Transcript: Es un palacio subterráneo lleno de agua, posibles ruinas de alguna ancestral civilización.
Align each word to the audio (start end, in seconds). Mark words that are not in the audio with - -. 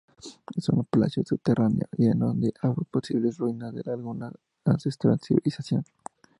Es 0.57 0.67
un 0.69 0.83
palacio 0.85 1.21
subterráneo 1.23 1.87
lleno 1.95 2.33
de 2.33 2.51
agua, 2.63 2.83
posibles 2.89 3.37
ruinas 3.37 3.71
de 3.75 3.83
alguna 3.85 4.31
ancestral 4.65 5.19
civilización. 5.19 5.83